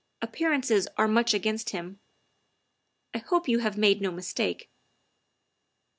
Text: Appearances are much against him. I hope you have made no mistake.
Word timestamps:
Appearances 0.19 0.87
are 0.97 1.07
much 1.07 1.31
against 1.35 1.69
him. 1.69 1.99
I 3.13 3.19
hope 3.19 3.47
you 3.47 3.59
have 3.59 3.77
made 3.77 4.01
no 4.01 4.09
mistake. 4.09 4.71